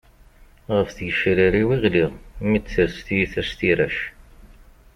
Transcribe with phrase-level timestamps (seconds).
[0.75, 2.11] Ɣef tgecrar-iw i ɣliɣ,
[2.47, 3.97] mi d-tres tyita s tirac.